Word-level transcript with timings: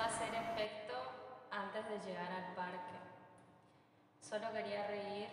a 0.00 0.06
hacer 0.06 0.34
efecto 0.34 0.94
antes 1.50 1.84
de 1.88 2.08
llegar 2.08 2.32
al 2.32 2.54
parque. 2.54 2.96
Solo 4.20 4.50
quería 4.52 4.86
reír 4.86 5.28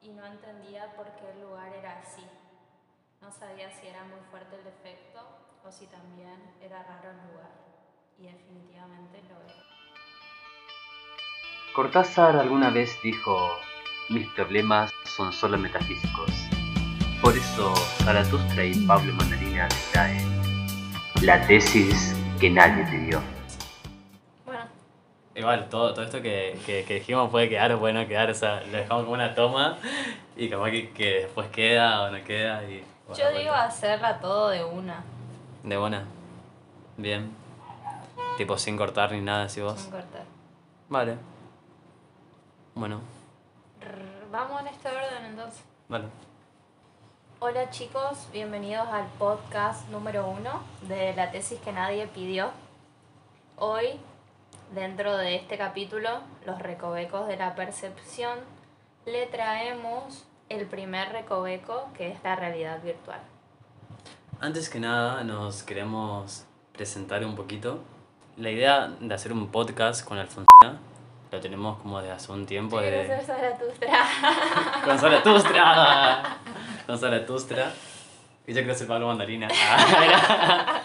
y 0.00 0.10
no 0.10 0.24
entendía 0.26 0.94
por 0.94 1.06
qué 1.16 1.30
el 1.32 1.40
lugar 1.40 1.72
era 1.74 1.98
así. 1.98 2.24
No 3.20 3.32
sabía 3.32 3.68
si 3.72 3.88
era 3.88 4.04
muy 4.04 4.20
fuerte 4.30 4.54
el 4.60 4.66
efecto 4.66 5.20
o 5.64 5.72
si 5.72 5.86
también 5.86 6.38
era 6.62 6.84
raro 6.84 7.10
el 7.10 7.16
lugar. 7.28 7.50
Y 8.18 8.24
definitivamente 8.24 9.22
lo 9.28 9.42
era. 9.42 9.64
Cortázar 11.74 12.36
alguna 12.36 12.70
vez 12.70 12.96
dijo, 13.02 13.58
mis 14.08 14.28
problemas 14.34 14.92
son 15.04 15.32
solo 15.32 15.58
metafísicos. 15.58 16.30
Por 17.20 17.36
eso 17.36 17.74
Zaratustra 18.04 18.64
y 18.64 18.86
Pablo 18.86 19.12
Mandarina 19.14 19.68
traen 19.92 20.28
la 21.22 21.44
tesis 21.48 22.14
que 22.38 22.50
nadie 22.50 22.84
pidió. 22.84 23.20
Bueno, 23.20 23.37
Igual, 25.38 25.68
todo, 25.68 25.94
todo 25.94 26.04
esto 26.04 26.20
que, 26.20 26.58
que, 26.66 26.84
que 26.84 26.94
dijimos 26.94 27.30
puede 27.30 27.48
quedar 27.48 27.70
o 27.70 27.78
puede 27.78 27.94
no 27.94 28.08
quedar, 28.08 28.28
o 28.28 28.34
sea, 28.34 28.60
lo 28.60 28.76
dejamos 28.76 29.04
como 29.04 29.14
una 29.14 29.36
toma 29.36 29.78
y 30.36 30.50
como 30.50 30.64
que, 30.64 30.90
que 30.90 31.20
después 31.20 31.48
queda 31.50 32.02
o 32.02 32.10
no 32.10 32.24
queda 32.24 32.64
y... 32.64 32.84
bueno, 33.06 33.22
yo 33.22 33.38
digo 33.38 33.52
hacerla 33.52 34.18
todo 34.18 34.48
de 34.48 34.64
una, 34.64 35.04
De 35.62 35.76
buena. 35.76 36.04
Bien. 36.96 37.30
Tipo 38.36 38.58
sin 38.58 38.76
cortar 38.76 39.12
ni 39.12 39.20
nada, 39.20 39.48
si 39.48 39.60
vos. 39.60 39.78
sin 39.80 39.92
cortar. 39.92 40.24
Vale. 40.88 41.16
Bueno, 42.74 43.00
Vamos 44.32 44.60
en 44.60 44.66
este 44.66 44.88
orden 44.88 45.24
entonces. 45.24 45.62
vale. 45.88 46.06
Hola 47.38 47.70
chicos, 47.70 48.26
bienvenidos 48.32 48.88
al 48.88 49.06
podcast 49.20 49.88
número 49.90 50.26
uno 50.26 50.62
de 50.88 51.14
la 51.14 51.30
tesis 51.30 51.60
que 51.60 51.70
nadie 51.72 52.08
pidió. 52.08 52.50
Hoy, 53.56 54.00
dentro 54.74 55.16
de 55.16 55.36
este 55.36 55.58
capítulo, 55.58 56.20
los 56.44 56.58
recovecos 56.58 57.28
de 57.28 57.36
la 57.36 57.54
percepción, 57.54 58.38
le 59.06 59.26
traemos 59.26 60.26
el 60.48 60.66
primer 60.66 61.12
recoveco 61.12 61.88
que 61.96 62.10
es 62.10 62.22
la 62.22 62.36
realidad 62.36 62.82
virtual. 62.82 63.20
Antes 64.40 64.68
que 64.68 64.80
nada, 64.80 65.24
nos 65.24 65.62
queremos 65.62 66.46
presentar 66.72 67.24
un 67.24 67.34
poquito. 67.34 67.82
La 68.36 68.50
idea 68.50 68.88
de 69.00 69.14
hacer 69.14 69.32
un 69.32 69.48
podcast 69.48 70.04
con 70.06 70.18
Alfonsina 70.18 70.78
lo 71.30 71.40
tenemos 71.40 71.78
como 71.78 71.98
desde 72.00 72.12
hace 72.12 72.32
un 72.32 72.46
tiempo. 72.46 72.78
Quiero 72.78 72.98
de... 72.98 73.06
ser 73.06 73.24
Zaratustra. 73.24 74.06
Con 74.84 74.98
Zaratustra. 74.98 76.38
Con 76.86 76.98
Zaratustra. 76.98 77.72
Y 78.46 78.54
yo 78.54 78.62
quiero 78.62 78.74
ser 78.74 78.86
Pablo 78.86 79.08
Mandarina. 79.08 79.48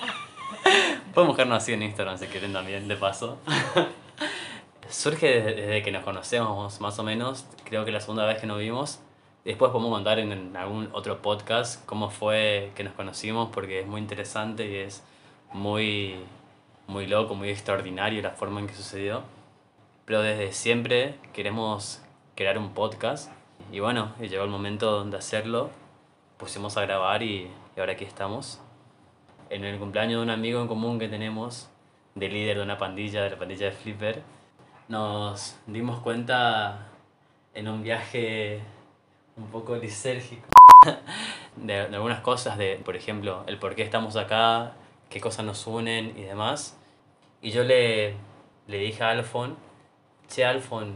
Pueden 1.14 1.28
buscarnos 1.28 1.58
así 1.58 1.73
en 1.73 1.83
Instagram 1.83 2.17
si 2.17 2.25
quieren 2.25 2.53
también, 2.53 2.88
de 2.88 2.95
paso. 2.95 3.38
Surge 4.89 5.28
desde, 5.28 5.53
desde 5.53 5.83
que 5.83 5.92
nos 5.92 6.03
conocemos 6.03 6.81
más 6.81 6.97
o 6.97 7.03
menos. 7.03 7.45
Creo 7.66 7.86
que 7.86 7.92
la 7.92 8.00
segunda 8.00 8.25
vez 8.25 8.42
que 8.42 8.47
nos 8.47 8.58
vimos. 8.58 9.00
Después 9.45 9.70
podemos 9.72 9.92
contar 9.92 10.17
en, 10.17 10.31
en 10.31 10.58
algún 10.58 10.89
otro 10.92 11.22
podcast 11.22 11.86
cómo 11.86 12.09
fue 12.09 12.72
que 12.73 12.83
nos 12.83 12.94
conocimos 12.94 13.50
porque 13.53 13.81
es 13.81 13.86
muy 13.86 14.02
interesante 14.02 14.67
y 14.67 14.78
es 14.78 15.03
muy, 15.52 16.16
muy 16.88 17.05
loco, 17.05 17.36
muy 17.36 17.50
extraordinario 17.50 18.23
la 18.23 18.31
forma 18.31 18.59
en 18.59 18.66
que 18.66 18.73
sucedió. 18.73 19.22
Pero 20.05 20.23
desde 20.23 20.52
siempre 20.52 21.20
queremos 21.31 22.02
crear 22.36 22.58
un 22.58 22.73
podcast 22.73 23.31
y 23.72 23.81
bueno, 23.81 24.14
llegó 24.20 24.45
el 24.45 24.50
momento 24.50 25.05
de 25.05 25.16
hacerlo. 25.16 25.70
Pusimos 26.39 26.75
a 26.75 26.81
grabar 26.81 27.22
y, 27.22 27.52
y 27.77 27.80
ahora 27.80 27.94
aquí 27.94 28.03
estamos. 28.03 28.62
En 29.54 29.64
el 29.64 29.78
cumpleaños 29.78 30.18
de 30.18 30.23
un 30.23 30.32
amigo 30.32 30.62
en 30.64 30.68
común 30.68 30.98
que 30.98 31.08
tenemos, 31.08 31.70
de 32.16 32.28
líder 32.28 32.58
de 32.58 32.64
una 32.64 32.80
pandilla, 32.80 33.22
de 33.22 33.30
la 33.30 33.38
pandilla 33.38 33.68
de 33.68 33.72
Flipper, 33.72 34.23
nos 34.88 35.60
dimos 35.68 36.00
cuenta 36.00 36.88
en 37.54 37.68
un 37.68 37.84
viaje 37.84 38.62
un 39.38 39.45
poco 39.52 39.76
lisérgico 39.76 40.48
de, 41.55 41.88
de 41.88 41.95
algunas 41.95 42.22
cosas, 42.22 42.58
de 42.58 42.82
por 42.83 42.95
ejemplo, 42.95 43.44
el 43.45 43.60
por 43.60 43.76
qué 43.76 43.83
estamos 43.83 44.16
acá, 44.16 44.73
qué 45.11 45.22
cosas 45.22 45.45
nos 45.45 45.67
unen 45.67 46.17
y 46.17 46.23
demás. 46.23 46.76
Y 47.44 47.52
yo 47.52 47.64
le, 47.64 48.16
le 48.66 48.77
dije 48.80 49.04
a 49.04 49.11
Alfon, 49.11 49.56
che 50.27 50.45
Alfon, 50.45 50.95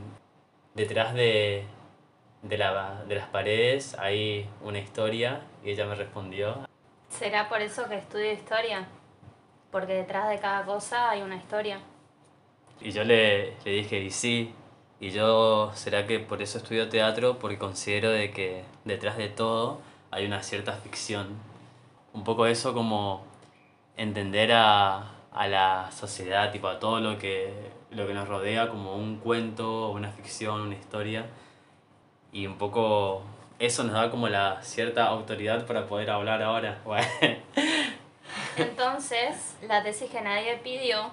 detrás 0.73 1.13
de, 1.13 1.63
de, 2.41 2.57
la, 2.57 3.03
de 3.07 3.13
las 3.13 3.27
paredes 3.27 3.95
hay 3.99 4.49
una 4.63 4.79
historia 4.79 5.41
y 5.63 5.69
ella 5.69 5.85
me 5.85 5.93
respondió, 5.93 6.67
¿Será 7.09 7.49
por 7.49 7.61
eso 7.61 7.87
que 7.87 7.97
estudio 7.97 8.31
historia? 8.31 8.87
Porque 9.71 9.93
detrás 9.93 10.29
de 10.29 10.39
cada 10.39 10.65
cosa 10.65 11.09
hay 11.09 11.21
una 11.21 11.35
historia. 11.35 11.79
Y 12.79 12.91
yo 12.91 13.03
le, 13.03 13.55
le 13.63 13.71
dije, 13.71 13.99
y 13.99 14.11
sí, 14.11 14.53
y 14.99 15.11
yo, 15.11 15.71
¿será 15.75 16.07
que 16.07 16.19
por 16.19 16.41
eso 16.41 16.57
estudio 16.57 16.89
teatro? 16.89 17.37
Porque 17.39 17.57
considero 17.57 18.09
de 18.09 18.31
que 18.31 18.63
detrás 18.83 19.17
de 19.17 19.29
todo 19.29 19.79
hay 20.11 20.25
una 20.25 20.41
cierta 20.43 20.73
ficción. 20.73 21.27
Un 22.13 22.23
poco 22.23 22.45
eso 22.47 22.73
como 22.73 23.23
entender 23.95 24.51
a, 24.53 25.11
a 25.31 25.47
la 25.47 25.91
sociedad, 25.91 26.51
tipo 26.51 26.67
a 26.67 26.79
todo 26.79 26.99
lo 26.99 27.17
que, 27.17 27.53
lo 27.91 28.07
que 28.07 28.13
nos 28.13 28.27
rodea 28.27 28.69
como 28.69 28.95
un 28.95 29.17
cuento, 29.17 29.89
una 29.89 30.11
ficción, 30.11 30.61
una 30.61 30.75
historia. 30.75 31.27
Y 32.31 32.47
un 32.47 32.57
poco 32.57 33.23
eso 33.59 33.83
nos 33.83 33.93
da 33.93 34.11
como 34.11 34.27
la 34.27 34.61
cierta 34.61 35.05
autoridad 35.05 35.65
para 35.65 35.87
poder 35.87 36.09
hablar 36.09 36.41
ahora. 36.41 36.79
Bueno. 36.85 37.07
Entonces, 38.57 39.55
la 39.61 39.83
tesis 39.83 40.09
que 40.09 40.21
nadie 40.21 40.57
pidió 40.57 41.11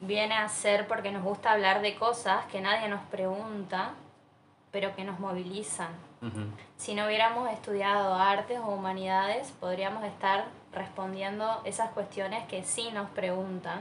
viene 0.00 0.34
a 0.34 0.48
ser 0.48 0.86
porque 0.88 1.12
nos 1.12 1.22
gusta 1.22 1.52
hablar 1.52 1.82
de 1.82 1.94
cosas 1.96 2.46
que 2.46 2.60
nadie 2.60 2.88
nos 2.88 3.02
pregunta, 3.04 3.92
pero 4.70 4.94
que 4.96 5.04
nos 5.04 5.20
movilizan. 5.20 5.90
Si 6.76 6.94
no 6.94 7.06
hubiéramos 7.06 7.50
estudiado 7.50 8.14
artes 8.14 8.58
o 8.58 8.68
humanidades, 8.68 9.52
podríamos 9.58 10.04
estar 10.04 10.48
respondiendo 10.72 11.62
esas 11.64 11.90
cuestiones 11.92 12.46
que 12.46 12.62
sí 12.62 12.90
nos 12.92 13.08
preguntan. 13.10 13.80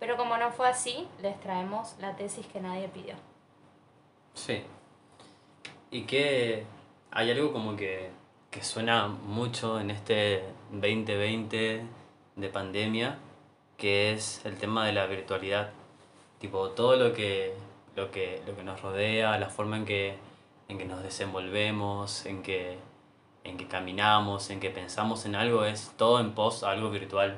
Pero 0.00 0.16
como 0.16 0.36
no 0.38 0.50
fue 0.50 0.68
así, 0.68 1.06
les 1.20 1.38
traemos 1.40 1.94
la 2.00 2.16
tesis 2.16 2.46
que 2.46 2.60
nadie 2.60 2.88
pidió. 2.88 3.14
Sí. 4.34 4.64
Y 5.90 6.02
que 6.02 6.64
hay 7.10 7.30
algo 7.30 7.52
como 7.52 7.76
que, 7.76 8.10
que 8.50 8.62
suena 8.62 9.06
mucho 9.08 9.78
en 9.80 9.90
este 9.90 10.42
2020 10.72 11.82
de 12.36 12.48
pandemia, 12.48 13.18
que 13.76 14.12
es 14.12 14.44
el 14.44 14.56
tema 14.58 14.84
de 14.86 14.92
la 14.92 15.06
virtualidad. 15.06 15.70
Tipo, 16.38 16.70
todo 16.70 16.96
lo 16.96 17.12
que, 17.14 17.54
lo 17.94 18.10
que, 18.10 18.42
lo 18.46 18.56
que 18.56 18.62
nos 18.62 18.80
rodea, 18.82 19.38
la 19.38 19.48
forma 19.48 19.76
en 19.76 19.84
que, 19.84 20.14
en 20.68 20.78
que 20.78 20.84
nos 20.84 21.02
desenvolvemos, 21.02 22.26
en 22.26 22.42
que, 22.42 22.78
en 23.44 23.56
que 23.56 23.66
caminamos, 23.68 24.50
en 24.50 24.60
que 24.60 24.70
pensamos 24.70 25.24
en 25.24 25.34
algo, 25.36 25.64
es 25.64 25.92
todo 25.96 26.20
en 26.20 26.32
pos 26.32 26.62
a 26.62 26.70
algo 26.72 26.90
virtual. 26.90 27.36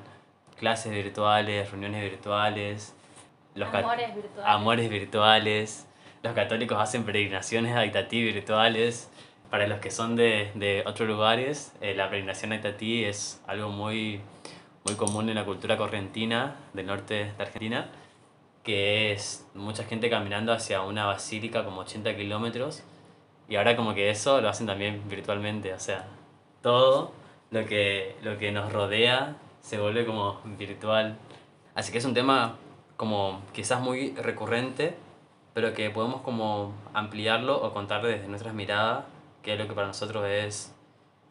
Clases 0.57 0.93
virtuales, 0.93 1.71
reuniones 1.71 2.03
virtuales, 2.11 2.95
los 3.55 3.69
cat- 3.69 3.85
Amores 3.85 4.15
virtuales. 4.15 4.45
amores 4.55 4.91
virtuales. 4.91 5.88
Los 6.23 6.35
católicos 6.35 6.79
hacen 6.81 7.05
peregrinaciones 7.05 7.77
a 7.77 7.81
virtuales. 8.23 9.11
Para 9.51 9.67
los 9.67 9.79
que 9.79 9.91
son 9.91 10.15
de, 10.17 10.51
de 10.57 10.83
otros 10.85 11.09
lugares, 11.09 11.73
eh, 11.81 11.95
la 11.95 12.09
peregrinación 12.11 12.53
a 12.53 12.57
es 13.05 13.41
algo 13.47 13.71
muy, 13.71 14.21
muy 14.85 14.95
común 14.97 15.29
en 15.29 15.37
la 15.37 15.45
cultura 15.45 15.77
correntina 15.77 16.57
del 16.75 16.87
norte 16.87 17.33
de 17.37 17.43
Argentina, 17.43 17.89
que 18.63 19.13
es 19.13 19.47
mucha 19.55 19.85
gente 19.85 20.11
caminando 20.11 20.53
hacia 20.53 20.83
una 20.83 21.07
basílica 21.07 21.65
como 21.65 21.81
80 21.81 22.15
kilómetros. 22.17 22.83
Y 23.49 23.57
ahora 23.57 23.77
como 23.77 23.95
que 23.95 24.11
eso 24.11 24.41
lo 24.43 24.49
hacen 24.49 24.67
también 24.67 25.09
virtualmente, 25.09 25.73
o 25.73 25.81
sea, 25.81 26.07
todo 26.61 27.13
lo 27.51 27.65
que, 27.65 28.17
lo 28.23 28.39
que 28.39 28.53
nos 28.53 28.73
rodea 28.73 29.37
se 29.61 29.79
vuelve 29.79 30.05
como 30.05 30.41
virtual. 30.59 31.17
Así 31.75 31.93
que 31.93 31.99
es 31.99 32.05
un 32.05 32.15
tema 32.15 32.57
como 32.97 33.43
quizás 33.53 33.81
muy 33.81 34.15
recurrente, 34.17 34.97
pero 35.59 35.75
que 35.75 35.91
podemos 35.91 36.21
como 36.21 36.73
ampliarlo 36.95 37.61
o 37.61 37.75
contar 37.75 38.01
desde 38.01 38.29
nuestras 38.29 38.55
miradas 38.55 39.07
qué 39.43 39.55
es 39.55 39.59
lo 39.59 39.67
que 39.67 39.75
para 39.75 39.89
nosotros 39.89 40.25
es 40.25 40.73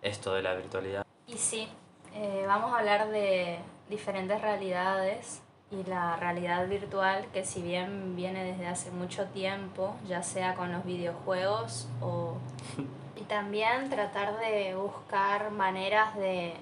esto 0.01 0.33
de 0.33 0.41
la 0.41 0.53
virtualidad. 0.53 1.05
Y 1.27 1.37
sí, 1.37 1.69
eh, 2.13 2.43
vamos 2.45 2.73
a 2.73 2.79
hablar 2.79 3.07
de 3.07 3.57
diferentes 3.89 4.41
realidades 4.41 5.41
y 5.71 5.81
la 5.85 6.17
realidad 6.17 6.67
virtual 6.67 7.25
que 7.31 7.45
si 7.45 7.61
bien 7.61 8.17
viene 8.17 8.43
desde 8.43 8.67
hace 8.67 8.91
mucho 8.91 9.27
tiempo, 9.27 9.95
ya 10.05 10.21
sea 10.21 10.55
con 10.55 10.73
los 10.73 10.83
videojuegos 10.83 11.87
o... 12.01 12.35
Y 13.15 13.21
también 13.21 13.89
tratar 13.89 14.37
de 14.39 14.75
buscar 14.75 15.51
maneras 15.51 16.17
de 16.17 16.53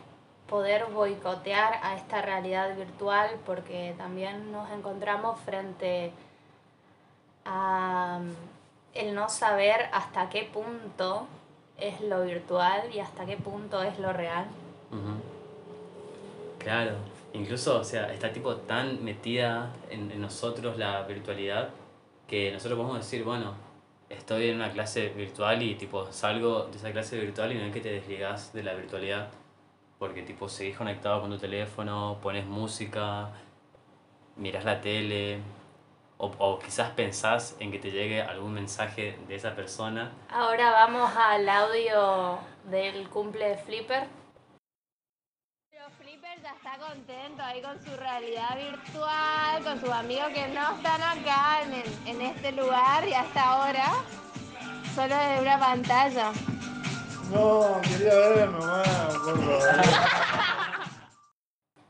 poder 0.48 0.86
boicotear 0.86 1.80
a 1.82 1.96
esta 1.96 2.22
realidad 2.22 2.76
virtual 2.78 3.32
porque 3.44 3.96
también 3.98 4.52
nos 4.52 4.70
encontramos 4.72 5.40
frente 5.40 6.12
a 6.12 6.25
mm, 7.46 8.30
el 8.94 9.16
no 9.16 9.30
saber 9.30 9.90
hasta 9.92 10.30
qué 10.30 10.44
punto 10.44 11.28
es 11.78 12.02
lo 12.02 12.24
virtual 12.24 12.84
y 12.94 13.00
hasta 13.00 13.26
qué 13.26 13.38
punto 13.38 13.84
es 13.84 14.00
lo 14.00 14.14
real. 14.14 14.46
Claro. 16.60 16.94
incluso, 17.34 17.80
o 17.80 17.84
sea, 17.84 18.12
está 18.12 18.32
tipo 18.32 18.56
tan 18.56 19.04
metida 19.04 19.72
en, 19.90 20.10
en 20.10 20.22
nosotros 20.22 20.78
la 20.78 21.04
virtualidad 21.04 21.70
que 22.28 22.52
nosotros 22.52 22.78
podemos 22.78 22.98
decir, 22.98 23.24
bueno, 23.24 23.54
estoy 24.10 24.50
en 24.50 24.56
una 24.56 24.72
clase 24.72 25.10
virtual 25.10 25.62
y 25.62 25.76
tipo 25.76 26.12
salgo 26.12 26.66
de 26.66 26.78
esa 26.78 26.92
clase 26.92 27.20
virtual 27.20 27.52
y 27.52 27.56
no 27.56 27.66
es 27.66 27.74
que 27.74 27.82
te 27.82 27.92
desligas 27.92 28.54
de 28.54 28.64
la 28.64 28.74
virtualidad 28.74 29.30
porque 30.00 30.22
tipo 30.24 30.50
seguís 30.50 30.78
conectado 30.78 31.22
con 31.22 31.30
tu 31.30 31.38
teléfono, 31.38 32.18
pones 32.22 32.46
música, 32.46 33.30
miras 34.36 34.66
la 34.66 34.82
tele 34.82 35.40
o, 36.18 36.28
o 36.40 36.60
quizás 36.60 36.92
pensás 36.92 37.56
en 37.60 37.72
que 37.72 37.80
te 37.80 37.92
llegue 37.92 38.22
algún 38.22 38.54
mensaje 38.54 39.18
de 39.28 39.36
esa 39.36 39.56
persona. 39.56 40.12
Ahora 40.30 40.72
vamos 40.72 41.12
al 41.16 41.48
audio 41.50 42.40
del 42.66 43.10
cumple 43.10 43.50
de 43.50 43.58
Flipper. 43.58 44.08
Pero 45.70 45.86
Flipper 46.00 46.42
ya 46.42 46.52
está 46.54 46.78
contento 46.78 47.44
ahí 47.44 47.62
con 47.62 47.84
su 47.84 47.96
realidad 47.98 48.56
virtual, 48.58 49.64
con 49.64 49.80
sus 49.80 49.90
amigos 49.90 50.28
que 50.30 50.48
no 50.48 50.76
están 50.76 51.02
acá 51.04 51.62
en, 51.64 51.74
el- 51.74 52.08
en 52.08 52.22
este 52.22 52.52
lugar 52.54 53.08
y 53.08 53.14
hasta 53.14 53.44
ahora, 53.44 53.86
solo 54.96 55.16
desde 55.16 55.42
una 55.42 55.60
pantalla. 55.60 56.32
No, 57.32 57.82
quería 57.82 58.14
ver 58.30 58.50
nomás, 58.50 58.88
por 59.16 59.40
favor. 59.40 59.86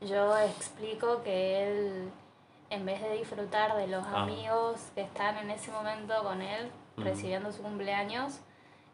Yo 0.00 0.38
explico 0.38 1.22
que 1.22 1.62
él, 1.64 2.12
en 2.70 2.84
vez 2.84 3.00
de 3.00 3.12
disfrutar 3.16 3.76
de 3.76 3.86
los 3.86 4.04
Ah. 4.06 4.22
amigos 4.22 4.80
que 4.94 5.02
están 5.02 5.36
en 5.38 5.50
ese 5.50 5.70
momento 5.70 6.14
con 6.22 6.42
él, 6.42 6.70
recibiendo 6.96 7.52
su 7.52 7.62
cumpleaños, 7.62 8.40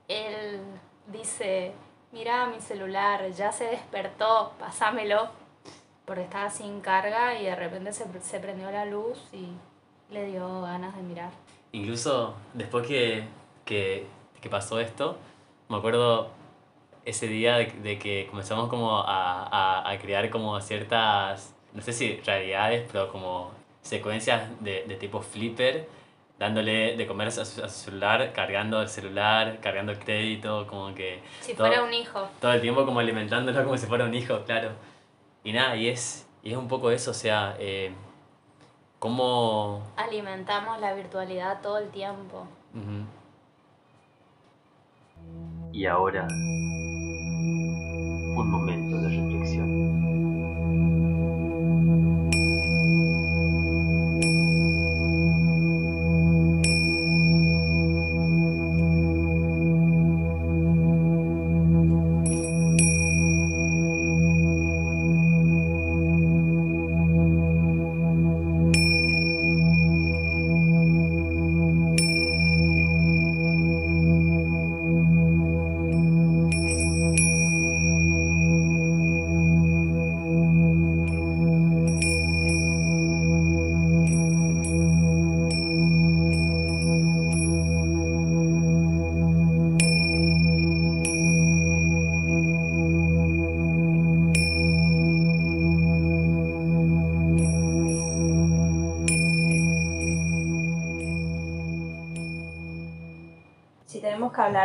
él 0.09 0.61
dice, 1.07 1.73
mira 2.13 2.47
mi 2.47 2.61
celular, 2.61 3.31
ya 3.31 3.53
se 3.53 3.65
despertó, 3.65 4.53
pasámelo, 4.59 5.29
porque 6.05 6.23
estaba 6.23 6.51
sin 6.51 6.81
carga 6.81 7.39
y 7.39 7.45
de 7.45 7.55
repente 7.55 7.93
se, 7.93 8.05
se 8.21 8.41
prendió 8.41 8.71
la 8.71 8.85
luz 8.85 9.19
y 9.33 9.49
le 10.13 10.27
dio 10.27 10.63
ganas 10.63 10.95
de 10.97 11.03
mirar. 11.03 11.31
Incluso 11.73 12.35
después 12.55 12.87
que, 12.87 13.25
que, 13.65 14.07
que 14.41 14.51
pasó 14.51 14.79
esto, 14.81 15.17
me 15.69 15.77
acuerdo 15.79 16.29
ese 17.05 17.27
día 17.29 17.57
de, 17.57 17.67
de 17.67 17.99
que 17.99 18.27
comenzamos 18.29 18.69
como 18.69 18.99
a, 18.99 19.45
a, 19.47 19.91
a 19.91 19.99
crear 19.99 20.29
como 20.31 20.61
ciertas, 20.61 21.55
no 21.73 21.81
sé 21.83 21.93
si 21.93 22.17
realidades, 22.21 22.87
pero 22.93 23.11
como 23.11 23.51
secuencias 23.83 24.49
de, 24.61 24.85
de 24.89 24.95
tipo 24.97 25.21
flipper, 25.21 25.87
dándole 26.39 26.97
de 26.97 27.07
comer 27.07 27.29
a 27.29 27.31
su, 27.31 27.41
a 27.43 27.69
su 27.69 27.85
celular, 27.85 28.33
cargando 28.33 28.81
el 28.83 28.89
celular, 28.89 29.59
cargando 29.61 29.93
el 29.93 29.99
crédito, 29.99 30.67
como 30.67 30.95
que 30.95 31.21
Si 31.41 31.55
todo- 31.55 31.67
fuera 31.69 31.83
un 31.85 31.93
hijo. 31.93 32.27
todo 32.41 32.53
el 32.53 32.61
tiempo 32.61 32.85
como 32.87 32.99
alimentándolo 33.01 33.63
como 33.65 33.77
si 33.77 33.87
fuera 33.87 34.05
un 34.05 34.15
hijo, 34.15 34.43
claro. 34.45 34.71
Y 35.45 35.53
nada, 35.53 35.77
y 35.77 35.89
es, 35.89 36.27
y 36.43 36.51
es 36.53 36.57
un 36.57 36.69
poco 36.69 36.91
eso, 36.91 37.11
o 37.11 37.15
sea, 37.15 37.57
eh, 37.59 37.93
cómo... 38.99 39.83
Alimentamos 39.97 40.81
la 40.81 40.95
virtualidad 40.95 41.61
todo 41.61 41.79
el 41.79 41.91
tiempo. 41.91 42.47
Y 45.73 45.87
ahora, 45.87 46.27
un 48.37 48.51
momento 48.51 48.99
de 48.99 49.09
reflexión. 49.09 50.02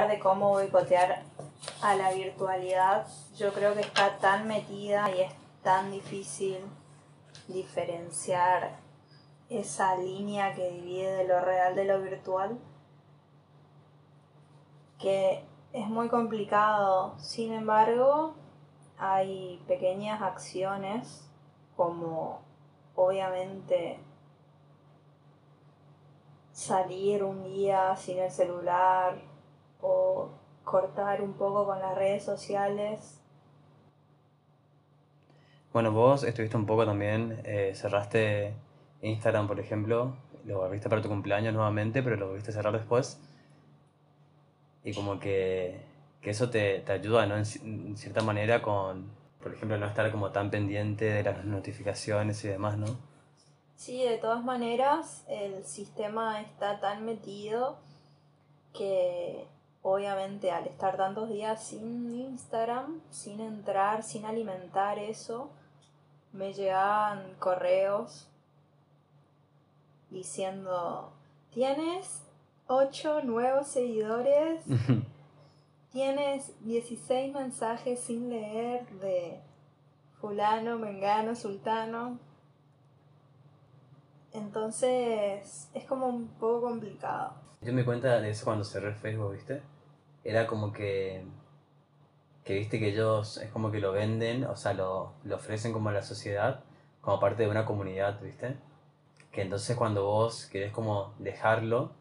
De 0.05 0.19
cómo 0.19 0.49
boicotear 0.49 1.23
a 1.81 1.95
la 1.95 2.11
virtualidad, 2.11 3.07
yo 3.35 3.51
creo 3.53 3.73
que 3.73 3.81
está 3.81 4.17
tan 4.19 4.47
metida 4.47 5.09
y 5.09 5.21
es 5.21 5.31
tan 5.63 5.89
difícil 5.89 6.57
diferenciar 7.47 8.77
esa 9.49 9.95
línea 9.95 10.53
que 10.53 10.69
divide 10.69 11.15
de 11.15 11.27
lo 11.27 11.39
real 11.41 11.75
de 11.75 11.85
lo 11.85 12.01
virtual 12.01 12.59
que 14.99 15.43
es 15.73 15.87
muy 15.87 16.09
complicado. 16.09 17.15
Sin 17.19 17.53
embargo, 17.53 18.33
hay 18.97 19.61
pequeñas 19.67 20.21
acciones 20.21 21.27
como 21.75 22.41
obviamente 22.95 23.99
salir 26.51 27.23
un 27.23 27.43
día 27.43 27.95
sin 27.95 28.17
el 28.17 28.31
celular 28.31 29.19
o 29.81 30.29
cortar 30.63 31.21
un 31.21 31.33
poco 31.33 31.65
con 31.65 31.79
las 31.79 31.95
redes 31.95 32.23
sociales. 32.23 33.21
Bueno, 35.73 35.91
vos 35.91 36.23
estuviste 36.23 36.57
un 36.57 36.65
poco 36.65 36.85
también, 36.85 37.41
eh, 37.45 37.73
cerraste 37.75 38.53
Instagram, 39.01 39.47
por 39.47 39.59
ejemplo, 39.59 40.15
lo 40.45 40.63
abriste 40.63 40.89
para 40.89 41.01
tu 41.01 41.09
cumpleaños 41.09 41.53
nuevamente, 41.53 42.01
pero 42.01 42.15
lo 42.15 42.27
volviste 42.27 42.51
a 42.51 42.53
cerrar 42.53 42.73
después. 42.73 43.21
Y 44.83 44.93
como 44.93 45.19
que, 45.19 45.81
que 46.21 46.29
eso 46.29 46.49
te, 46.49 46.79
te 46.79 46.91
ayuda, 46.93 47.25
¿no? 47.25 47.35
En, 47.37 47.43
en 47.63 47.97
cierta 47.97 48.23
manera 48.23 48.61
con, 48.61 49.11
por 49.41 49.53
ejemplo, 49.53 49.77
no 49.77 49.85
estar 49.85 50.09
como 50.11 50.31
tan 50.31 50.49
pendiente 50.49 51.05
de 51.05 51.23
las 51.23 51.45
notificaciones 51.45 52.43
y 52.43 52.47
demás, 52.47 52.77
¿no? 52.77 52.87
Sí, 53.75 54.03
de 54.03 54.17
todas 54.17 54.43
maneras, 54.43 55.23
el 55.27 55.63
sistema 55.63 56.41
está 56.41 56.79
tan 56.79 57.05
metido 57.05 57.77
que 58.73 59.45
obviamente 59.89 60.51
al 60.51 60.67
estar 60.67 60.97
tantos 60.97 61.29
días 61.29 61.63
sin 61.63 62.13
Instagram, 62.13 62.99
sin 63.09 63.39
entrar, 63.39 64.03
sin 64.03 64.25
alimentar 64.25 64.99
eso, 64.99 65.49
me 66.33 66.51
llegaban 66.53 67.35
correos 67.39 68.27
diciendo, 70.09 71.13
tienes 71.53 72.21
8 72.67 73.21
nuevos 73.23 73.69
seguidores, 73.69 74.61
tienes 75.93 76.51
16 76.65 77.33
mensajes 77.33 78.01
sin 78.01 78.29
leer 78.29 78.85
de 78.99 79.39
fulano, 80.19 80.77
mengano, 80.77 81.33
sultano. 81.33 82.19
Entonces 84.33 85.69
es 85.73 85.85
como 85.85 86.07
un 86.07 86.27
poco 86.27 86.63
complicado. 86.63 87.35
Yo 87.61 87.71
me 87.71 87.85
cuenta 87.85 88.19
de 88.19 88.29
eso 88.31 88.43
cuando 88.43 88.65
cerré 88.65 88.93
Facebook, 88.93 89.31
¿viste? 89.31 89.76
Era 90.29 90.45
como 90.47 90.73
que, 90.73 91.23
que 92.43 92.53
viste 92.55 92.79
que 92.79 92.89
ellos 92.89 93.37
es 93.37 93.49
como 93.51 93.71
que 93.71 93.79
lo 93.79 93.91
venden, 93.91 94.43
o 94.45 94.55
sea, 94.55 94.73
lo, 94.73 95.13
lo 95.23 95.35
ofrecen 95.35 95.73
como 95.73 95.89
a 95.89 95.93
la 95.93 96.03
sociedad, 96.03 96.63
como 97.01 97.19
parte 97.19 97.43
de 97.43 97.49
una 97.49 97.65
comunidad, 97.65 98.19
¿viste? 98.21 98.55
Que 99.31 99.41
entonces 99.41 99.75
cuando 99.77 100.05
vos 100.05 100.45
querés 100.51 100.71
como 100.71 101.13
dejarlo, 101.19 101.91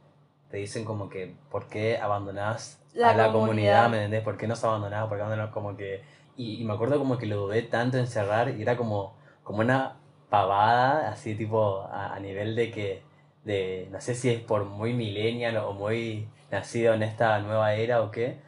te 0.51 0.59
dicen 0.59 0.85
como 0.85 1.09
que, 1.09 1.35
¿por 1.51 1.69
qué 1.69 1.99
abandonás 1.99 2.81
La 2.95 3.11
a 3.11 3.15
la 3.15 3.33
comunidad. 3.33 3.87
comunidad? 3.87 3.91
¿Me 3.91 3.97
entendés? 3.99 4.23
¿Por 4.23 4.37
qué 4.37 4.47
nos 4.47 4.63
abandonás? 4.65 5.07
¿Por 5.09 5.19
qué 5.19 5.23
abandonás? 5.25 5.53
Como 5.53 5.77
que... 5.77 6.03
Y, 6.37 6.61
y 6.61 6.65
me 6.65 6.75
acuerdo 6.75 6.99
como 6.99 7.19
que 7.19 7.27
lo 7.27 7.37
dudé 7.47 7.63
tanto 7.63 7.99
en 7.99 8.07
cerrar 8.07 8.51
y 8.59 8.63
era 8.63 8.77
como, 8.77 9.15
como 9.43 9.61
una 9.61 9.97
pavada, 10.31 11.11
así 11.11 11.35
tipo 11.35 11.81
a, 11.83 12.15
a 12.15 12.21
nivel 12.21 12.55
de 12.57 12.71
que 12.71 13.03
de, 13.45 13.89
no 13.93 14.01
sé 14.01 14.15
si 14.15 14.31
es 14.31 14.41
por 14.41 14.65
muy 14.65 14.93
millennial 14.93 15.57
o 15.59 15.73
muy 15.73 16.29
nacido 16.57 16.95
en 16.95 17.03
esta 17.03 17.39
nueva 17.41 17.75
era 17.75 18.03
o 18.03 18.11
qué, 18.11 18.39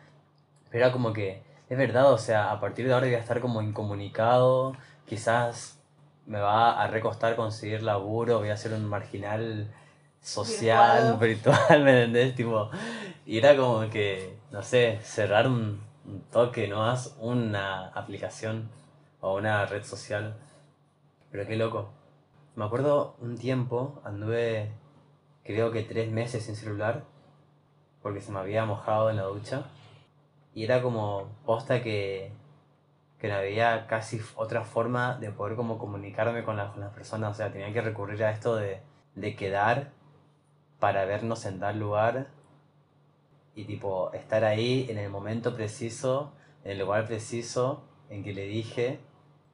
pero 0.70 0.84
era 0.84 0.92
como 0.92 1.12
que, 1.12 1.42
es 1.68 1.78
verdad, 1.78 2.12
o 2.12 2.18
sea, 2.18 2.50
a 2.50 2.60
partir 2.60 2.86
de 2.86 2.94
ahora 2.94 3.06
voy 3.06 3.14
a 3.14 3.18
estar 3.18 3.40
como 3.40 3.62
incomunicado, 3.62 4.74
quizás 5.06 5.78
me 6.26 6.40
va 6.40 6.82
a 6.82 6.86
recostar 6.88 7.36
conseguir 7.36 7.82
laburo, 7.82 8.38
voy 8.38 8.50
a 8.50 8.56
ser 8.56 8.72
un 8.72 8.86
marginal 8.86 9.68
social, 10.20 11.18
virtual, 11.18 11.56
¿me 11.84 12.04
entendés? 12.04 12.34
Tipo, 12.34 12.70
y 13.26 13.38
era 13.38 13.56
como 13.56 13.88
que, 13.90 14.38
no 14.50 14.62
sé, 14.62 14.98
cerrar 15.02 15.46
un, 15.46 15.80
un 16.06 16.20
toque, 16.30 16.68
no 16.68 16.84
haz 16.84 17.14
una 17.20 17.88
aplicación 17.88 18.70
o 19.20 19.36
una 19.36 19.66
red 19.66 19.84
social. 19.84 20.34
Pero 21.30 21.46
qué 21.46 21.56
loco. 21.56 21.90
Me 22.56 22.64
acuerdo 22.64 23.16
un 23.20 23.36
tiempo, 23.36 24.00
anduve 24.04 24.70
creo 25.44 25.70
que 25.72 25.82
tres 25.82 26.10
meses 26.10 26.44
sin 26.44 26.56
celular, 26.56 27.04
porque 28.02 28.20
se 28.20 28.32
me 28.32 28.38
había 28.40 28.64
mojado 28.64 29.10
en 29.10 29.16
la 29.16 29.24
ducha. 29.24 29.64
Y 30.54 30.64
era 30.64 30.82
como 30.82 31.28
posta 31.44 31.82
que, 31.82 32.32
que 33.18 33.28
no 33.28 33.34
había 33.34 33.86
casi 33.86 34.20
otra 34.36 34.64
forma 34.64 35.16
de 35.18 35.30
poder 35.30 35.56
como 35.56 35.78
comunicarme 35.78 36.42
con, 36.44 36.56
la- 36.56 36.70
con 36.72 36.80
las 36.80 36.92
personas. 36.92 37.30
O 37.32 37.34
sea, 37.34 37.52
tenía 37.52 37.72
que 37.72 37.80
recurrir 37.80 38.22
a 38.24 38.30
esto 38.30 38.56
de, 38.56 38.80
de 39.14 39.36
quedar 39.36 39.90
para 40.80 41.04
vernos 41.04 41.44
en 41.44 41.58
tal 41.60 41.78
lugar 41.78 42.28
y 43.54 43.64
tipo 43.64 44.12
estar 44.12 44.44
ahí 44.44 44.86
en 44.88 44.98
el 44.98 45.10
momento 45.10 45.54
preciso, 45.54 46.32
en 46.64 46.72
el 46.72 46.78
lugar 46.78 47.06
preciso 47.06 47.82
en 48.10 48.22
que 48.22 48.32
le 48.32 48.44
dije 48.46 49.00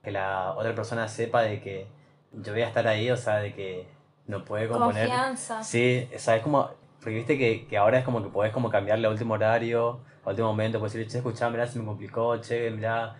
que 0.02 0.10
la 0.10 0.52
otra 0.52 0.74
persona 0.74 1.08
sepa 1.08 1.40
de 1.42 1.60
que 1.62 1.86
yo 2.32 2.52
voy 2.52 2.62
a 2.62 2.68
estar 2.68 2.86
ahí, 2.86 3.10
o 3.10 3.16
sea, 3.16 3.36
de 3.36 3.54
que 3.54 3.88
no 4.26 4.44
puede 4.44 4.68
componer. 4.68 5.08
Confianza. 5.08 5.62
Sí, 5.64 6.08
o 6.14 6.18
sea, 6.18 6.36
es 6.36 6.42
como, 6.42 6.68
porque 7.04 7.16
viste 7.16 7.36
que, 7.36 7.66
que 7.66 7.76
ahora 7.76 7.98
es 7.98 8.04
como 8.06 8.22
que 8.22 8.30
podés 8.30 8.50
como 8.50 8.70
cambiarle 8.70 9.06
a 9.06 9.10
último 9.10 9.34
horario, 9.34 10.00
a 10.24 10.30
último 10.30 10.48
momento, 10.48 10.78
puedes 10.78 10.94
decir, 10.94 11.06
che, 11.06 11.18
escuchá, 11.18 11.50
mirá, 11.50 11.66
se 11.66 11.78
me 11.78 11.84
complicó, 11.84 12.38
che, 12.38 12.70
mirá, 12.70 13.14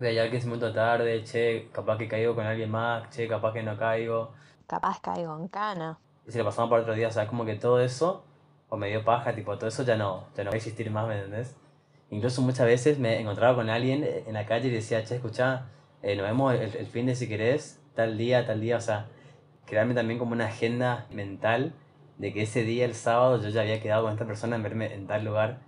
voy 0.00 0.08
a 0.08 0.10
llegar 0.10 0.28
15 0.28 0.46
minutos 0.48 0.74
tarde, 0.74 1.22
che, 1.22 1.68
capaz 1.72 1.98
que 1.98 2.08
caigo 2.08 2.34
con 2.34 2.44
alguien 2.44 2.68
más, 2.68 3.08
che, 3.10 3.28
capaz 3.28 3.52
que 3.52 3.62
no 3.62 3.76
caigo. 3.76 4.32
Capaz 4.66 5.00
caigo 5.00 5.38
en 5.38 5.46
cana. 5.46 6.00
Y 6.26 6.32
si 6.32 6.38
lo 6.38 6.44
pasamos 6.44 6.68
para 6.68 6.82
otro 6.82 6.94
día, 6.94 7.06
o 7.06 7.10
sea, 7.12 7.22
es 7.22 7.28
como 7.28 7.44
que 7.44 7.54
todo 7.54 7.80
eso, 7.80 8.24
o 8.68 8.76
me 8.76 8.88
dio 8.88 9.04
paja, 9.04 9.32
tipo, 9.36 9.56
todo 9.56 9.68
eso 9.68 9.84
ya 9.84 9.96
no, 9.96 10.26
ya 10.34 10.42
no 10.42 10.50
va 10.50 10.54
a 10.54 10.56
existir 10.56 10.90
más, 10.90 11.06
¿me 11.06 11.14
entendés? 11.14 11.54
Incluso 12.10 12.42
muchas 12.42 12.66
veces 12.66 12.98
me 12.98 13.20
encontraba 13.20 13.54
con 13.54 13.70
alguien 13.70 14.02
en 14.02 14.34
la 14.34 14.46
calle 14.46 14.66
y 14.66 14.72
decía, 14.72 15.04
che, 15.04 15.14
escuchá, 15.14 15.66
eh, 16.02 16.16
nos 16.16 16.26
vemos 16.26 16.54
el, 16.54 16.74
el 16.74 16.86
fin 16.86 17.06
de 17.06 17.14
si 17.14 17.28
querés, 17.28 17.80
tal 17.94 18.18
día, 18.18 18.44
tal 18.48 18.60
día, 18.60 18.78
o 18.78 18.80
sea, 18.80 19.06
crearme 19.64 19.94
también 19.94 20.18
como 20.18 20.32
una 20.32 20.46
agenda 20.46 21.06
mental 21.12 21.72
de 22.18 22.32
que 22.32 22.42
ese 22.42 22.62
día, 22.62 22.84
el 22.84 22.94
sábado, 22.94 23.40
yo 23.40 23.48
ya 23.48 23.62
había 23.62 23.80
quedado 23.80 24.04
con 24.04 24.12
esta 24.12 24.26
persona 24.26 24.56
en 24.56 24.62
verme 24.62 24.94
en 24.94 25.06
tal 25.06 25.24
lugar 25.24 25.58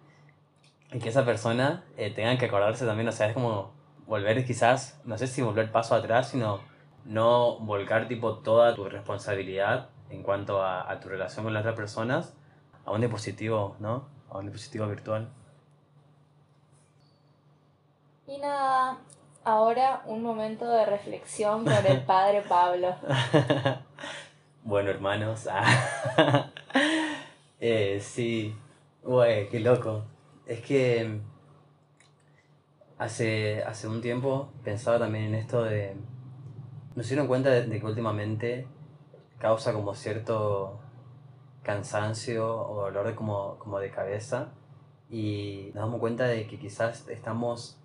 y 0.93 0.99
que 0.99 1.11
esa 1.11 1.25
persona 1.25 1.85
eh, 1.97 2.11
tenga 2.11 2.37
que 2.39 2.47
acordarse 2.47 2.87
también, 2.87 3.09
o 3.09 3.13
sea, 3.13 3.29
es 3.29 3.35
como 3.35 3.73
volver 4.07 4.45
quizás, 4.45 5.01
no 5.05 5.19
sé 5.19 5.27
si 5.27 5.43
volver 5.43 5.71
paso 5.71 5.95
atrás, 5.95 6.31
sino 6.31 6.61
no 7.05 7.59
volcar 7.61 8.09
tipo 8.09 8.39
toda 8.39 8.75
tu 8.75 8.85
responsabilidad 8.89 9.91
en 10.11 10.23
cuanto 10.23 10.63
a, 10.63 10.91
a 10.91 11.01
tu 11.01 11.09
relación 11.09 11.45
con 11.45 11.53
las 11.53 11.61
otras 11.61 11.77
personas 11.77 12.35
a 12.87 12.93
un 12.93 13.03
dispositivo, 13.03 13.77
¿no? 13.81 14.09
A 14.31 14.39
un 14.39 14.47
dispositivo 14.47 14.87
virtual. 14.87 15.29
Y 18.27 18.39
nada, 18.39 18.99
ahora 19.45 20.03
un 20.07 20.23
momento 20.23 20.69
de 20.69 20.87
reflexión 20.87 21.65
con 21.65 21.87
el 21.87 22.03
padre 22.03 22.43
Pablo. 22.43 22.95
bueno, 24.69 24.91
hermanos. 24.91 25.49
ah, 25.51 26.51
eh, 27.61 27.99
sí. 28.03 28.55
Güey, 29.03 29.49
qué 29.49 29.61
loco. 29.61 30.05
Es 30.47 30.61
que 30.61 31.21
hace, 32.99 33.63
hace 33.65 33.89
un 33.89 34.03
tiempo 34.03 34.53
pensaba 34.63 34.99
también 34.99 35.25
en 35.25 35.35
esto 35.37 35.65
de... 35.65 35.97
Nos 36.95 37.09
dieron 37.09 37.29
cuenta 37.29 37.49
de, 37.49 37.63
de 37.67 37.81
que 37.81 37.87
últimamente 37.87 38.67
causa 39.39 39.73
como 39.73 39.95
cierto 39.95 40.79
cansancio 41.63 42.47
o 42.47 42.83
dolor 42.83 43.07
de 43.07 43.15
como, 43.15 43.59
como 43.59 43.79
de 43.79 43.91
cabeza 43.91 44.53
y 45.09 45.71
nos 45.75 45.85
damos 45.85 46.01
cuenta 46.01 46.27
de 46.27 46.47
que 46.47 46.59
quizás 46.59 47.09
estamos, 47.09 47.81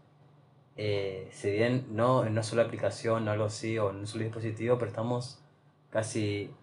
eh, 0.75 1.29
si 1.31 1.49
bien 1.49 1.87
no 1.91 2.25
en 2.25 2.33
una 2.33 2.43
sola 2.43 2.63
aplicación 2.63 3.25
o 3.25 3.31
algo 3.31 3.45
así 3.45 3.77
o 3.77 3.89
en 3.91 3.97
un 3.99 4.07
solo 4.07 4.25
dispositivo, 4.25 4.77
pero 4.77 4.89
estamos 4.89 5.41
casi 5.89 6.53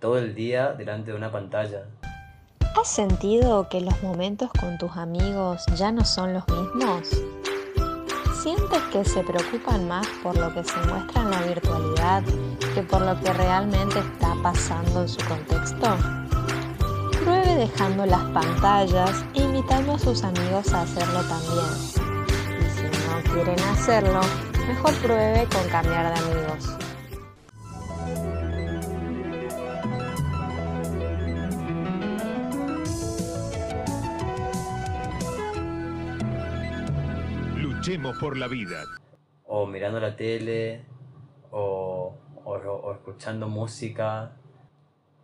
todo 0.00 0.18
el 0.18 0.34
día 0.34 0.72
delante 0.72 1.12
de 1.12 1.16
una 1.16 1.30
pantalla. 1.30 1.84
¿Has 2.80 2.88
sentido 2.88 3.68
que 3.68 3.80
los 3.80 4.02
momentos 4.02 4.50
con 4.58 4.78
tus 4.78 4.96
amigos 4.96 5.62
ya 5.76 5.92
no 5.92 6.04
son 6.04 6.32
los 6.32 6.48
mismos? 6.48 7.22
¿Sientes 8.42 8.80
que 8.90 9.04
se 9.04 9.22
preocupan 9.22 9.86
más 9.86 10.06
por 10.22 10.36
lo 10.38 10.52
que 10.54 10.64
se 10.64 10.78
muestra 10.86 11.22
en 11.22 11.30
la 11.30 11.42
virtualidad 11.42 12.22
que 12.74 12.82
por 12.82 13.02
lo 13.02 13.20
que 13.20 13.32
realmente 13.34 13.98
está 13.98 14.34
pasando 14.42 15.02
en 15.02 15.08
su 15.08 15.18
contexto? 15.26 15.96
Pruebe 17.22 17.54
dejando 17.56 18.06
las 18.06 18.22
pantallas 18.30 19.22
e 19.34 19.42
invitando 19.42 19.92
a 19.92 19.98
sus 19.98 20.24
amigos 20.24 20.72
a 20.72 20.82
hacerlo 20.82 21.20
también. 21.24 21.66
Y 22.60 22.70
si 22.70 22.84
no 22.84 23.34
quieren 23.34 23.60
hacerlo, 23.68 24.20
mejor 24.66 24.94
pruebe 25.02 25.46
con 25.52 25.68
cambiar 25.68 26.14
de 26.14 26.20
amigos. 26.20 26.89
Por 38.20 38.36
la 38.36 38.46
vida. 38.46 38.84
o 39.46 39.64
mirando 39.66 40.00
la 40.00 40.14
tele, 40.14 40.84
o, 41.50 42.14
o, 42.44 42.52
o 42.52 42.92
escuchando 42.92 43.48
música, 43.48 44.32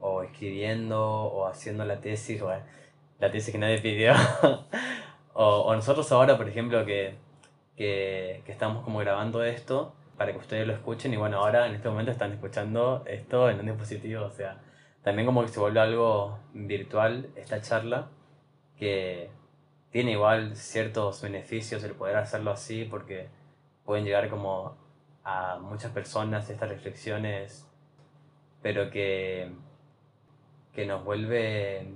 o 0.01 0.23
escribiendo, 0.23 1.03
o 1.03 1.47
haciendo 1.47 1.85
la 1.85 2.01
tesis, 2.01 2.41
bueno, 2.41 2.65
la 3.19 3.31
tesis 3.31 3.53
que 3.53 3.59
nadie 3.59 3.79
pidió. 3.83 4.15
o, 5.35 5.45
o 5.45 5.75
nosotros 5.75 6.11
ahora, 6.13 6.39
por 6.39 6.49
ejemplo, 6.49 6.87
que, 6.87 7.17
que, 7.77 8.43
que 8.47 8.53
estamos 8.53 8.83
como 8.83 9.01
grabando 9.01 9.45
esto 9.45 9.95
para 10.17 10.33
que 10.33 10.39
ustedes 10.39 10.67
lo 10.67 10.73
escuchen 10.73 11.13
y 11.13 11.19
bueno, 11.19 11.37
ahora 11.41 11.67
en 11.67 11.75
este 11.75 11.91
momento 11.91 12.11
están 12.11 12.33
escuchando 12.33 13.05
esto 13.07 13.51
en 13.51 13.61
un 13.61 13.67
dispositivo, 13.67 14.25
o 14.25 14.31
sea, 14.31 14.63
también 15.03 15.27
como 15.27 15.43
que 15.43 15.49
se 15.49 15.61
vuelve 15.61 15.81
algo 15.81 16.39
virtual 16.55 17.29
esta 17.37 17.61
charla, 17.61 18.09
que 18.79 19.29
tiene 19.97 20.13
igual 20.13 20.55
ciertos 20.57 21.23
beneficios 21.23 21.83
el 21.83 21.93
poder 21.93 22.17
hacerlo 22.17 22.51
así 22.51 22.85
porque 22.85 23.29
pueden 23.83 24.05
llegar 24.05 24.29
como 24.29 24.77
a 25.25 25.59
muchas 25.59 25.91
personas 25.91 26.51
estas 26.51 26.69
reflexiones, 26.69 27.67
pero 28.61 28.91
que, 28.91 29.49
que 30.75 30.85
nos 30.85 31.03
vuelve, 31.03 31.95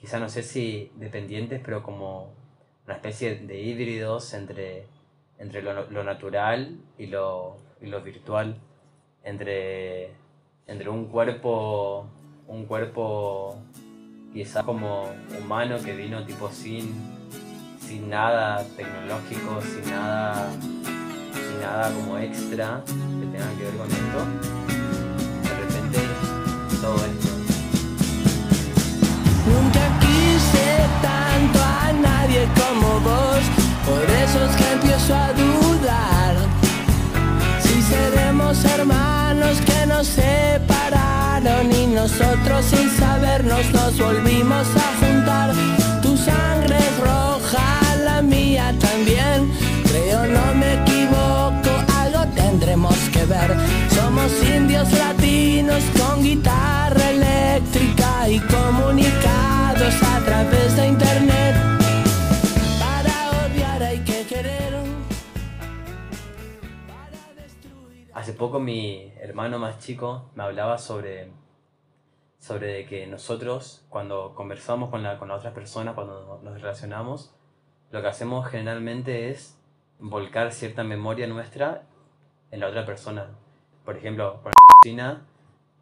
quizá 0.00 0.20
no 0.20 0.28
sé 0.28 0.44
si 0.44 0.92
dependientes, 0.94 1.60
pero 1.64 1.82
como 1.82 2.34
una 2.86 2.94
especie 2.94 3.34
de 3.34 3.60
híbridos 3.60 4.32
entre, 4.32 4.86
entre 5.40 5.60
lo, 5.60 5.90
lo 5.90 6.04
natural 6.04 6.78
y 6.98 7.08
lo, 7.08 7.56
y 7.80 7.86
lo 7.86 8.00
virtual, 8.02 8.60
entre, 9.24 10.12
entre 10.68 10.88
un 10.88 11.06
cuerpo, 11.06 12.06
un 12.46 12.64
cuerpo 12.66 13.58
quizá 14.32 14.62
como 14.62 15.10
humano 15.38 15.76
que 15.84 15.92
vino 15.92 16.24
tipo 16.24 16.50
sin, 16.50 16.94
sin 17.86 18.08
nada 18.08 18.64
tecnológico, 18.76 19.60
sin 19.60 19.90
nada, 19.90 20.50
sin 21.34 21.60
nada 21.60 21.92
como 21.92 22.16
extra 22.18 22.82
que 22.86 23.26
tenga 23.26 23.50
que 23.58 23.64
ver 23.64 23.76
con 23.76 23.90
esto. 23.90 24.20
De 25.42 25.54
repente 25.60 25.98
todo 26.80 26.96
esto. 26.96 27.28
Nunca 29.46 30.00
quise 30.00 30.66
tanto 31.02 31.58
a 31.62 31.92
nadie 31.92 32.48
como 32.56 33.00
vos, 33.00 33.42
por 33.84 34.04
eso 34.10 34.44
es 34.46 34.56
que 34.56 34.72
empiezo 34.72 35.14
a 35.14 35.32
dudar. 35.34 36.36
Si 37.60 37.82
seremos 37.82 38.64
hermanos 38.64 39.60
que 39.60 39.86
nos 39.86 40.06
separaron 40.06 41.70
y 41.70 41.86
nosotros 41.88 42.64
sin 42.64 42.88
sabernos 43.42 43.72
nos 43.72 43.98
volvimos 43.98 44.66
a 44.76 45.06
juntar. 45.06 45.52
Tu 46.02 46.16
sangre 46.16 46.78
roja, 47.00 47.96
la 48.04 48.22
mía 48.22 48.74
también. 48.78 49.50
Creo 49.84 50.26
no 50.26 50.54
me 50.54 50.74
equivoco, 50.82 51.70
algo 51.98 52.26
tendremos 52.34 52.96
que 53.12 53.24
ver. 53.24 53.50
Somos 53.90 54.32
indios 54.42 54.90
latinos 54.92 55.82
con 55.98 56.22
guitarra 56.22 57.10
eléctrica 57.10 58.28
y 58.28 58.38
comunicados 58.40 59.94
a 60.02 60.24
través 60.24 60.76
de 60.76 60.86
internet. 60.86 61.56
Para 62.78 63.46
odiar 63.46 63.82
hay 63.82 63.98
que 64.00 64.24
querer. 64.26 64.72
Hace 68.14 68.32
poco 68.34 68.60
mi 68.60 69.12
hermano 69.20 69.58
más 69.58 69.78
chico 69.78 70.30
me 70.36 70.44
hablaba 70.44 70.78
sobre, 70.78 71.32
sobre 72.42 72.66
de 72.72 72.86
que 72.86 73.06
nosotros 73.06 73.84
cuando 73.88 74.34
conversamos 74.34 74.90
con, 74.90 75.04
la, 75.04 75.16
con 75.16 75.28
las 75.28 75.38
otras 75.38 75.54
personas, 75.54 75.94
cuando 75.94 76.40
nos 76.42 76.60
relacionamos, 76.60 77.32
lo 77.92 78.02
que 78.02 78.08
hacemos 78.08 78.48
generalmente 78.48 79.30
es 79.30 79.56
volcar 80.00 80.50
cierta 80.50 80.82
memoria 80.82 81.28
nuestra 81.28 81.82
en 82.50 82.58
la 82.58 82.66
otra 82.66 82.84
persona. 82.84 83.28
Por 83.84 83.96
ejemplo, 83.96 84.40
con 84.42 84.50
la 84.50 84.56
cocina 84.82 85.22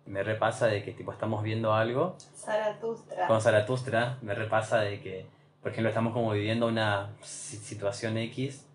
me 0.05 0.23
repasa 0.23 0.67
de 0.67 0.83
que 0.85 0.93
tipo 0.93 1.13
estamos 1.13 1.43
viendo 1.43 1.73
algo 1.73 2.17
Zaratustra. 2.37 3.27
con 3.27 3.41
Zaratustra 3.41 4.19
me 4.21 4.35
repasa 4.35 4.81
de 4.81 5.01
que, 5.01 5.27
por 5.63 5.71
ejemplo, 5.73 5.89
estamos 5.89 6.13
como 6.13 6.31
viviendo 6.33 6.67
una 6.67 7.17
si- 7.23 7.57
situación 7.57 8.19
X 8.19 8.67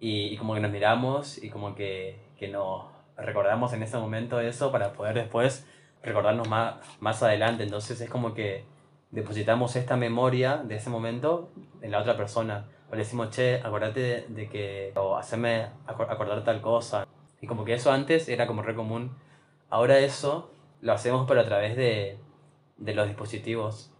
y, 0.00 0.28
y 0.28 0.36
como 0.38 0.54
que 0.54 0.60
nos 0.60 0.70
miramos 0.70 1.42
y 1.44 1.50
como 1.50 1.74
que, 1.74 2.18
que 2.38 2.48
nos 2.48 2.86
recordamos 3.18 3.74
en 3.74 3.82
ese 3.82 3.98
momento 3.98 4.40
eso 4.40 4.72
para 4.72 4.94
poder 4.94 5.14
después 5.16 5.66
recordarnos 6.02 6.48
más, 6.48 6.76
más 7.00 7.22
adelante. 7.22 7.62
Entonces 7.64 8.00
es 8.00 8.08
como 8.10 8.34
que 8.34 8.64
depositamos 9.10 9.76
esta 9.76 9.96
memoria 9.96 10.58
de 10.58 10.76
ese 10.76 10.90
momento 10.90 11.50
en 11.82 11.90
la 11.90 11.98
otra 12.00 12.16
persona. 12.16 12.66
O 12.90 12.92
le 12.92 12.98
decimos, 12.98 13.30
che, 13.30 13.56
acordate 13.62 14.26
de, 14.28 14.48
que, 14.48 14.92
o 14.96 15.16
hacerme 15.16 15.68
acor- 15.86 16.10
acordar 16.10 16.42
tal 16.44 16.60
cosa. 16.60 17.06
Y 17.40 17.46
como 17.46 17.64
que 17.64 17.74
eso 17.74 17.92
antes 17.92 18.28
era 18.28 18.46
como 18.46 18.62
re 18.62 18.74
común. 18.74 19.14
Ahora 19.70 19.98
eso 19.98 20.50
lo 20.80 20.92
hacemos 20.92 21.26
pero 21.28 21.40
a 21.40 21.44
través 21.44 21.76
de, 21.76 22.18
de 22.78 22.94
los 22.94 23.06
dispositivos. 23.06 23.92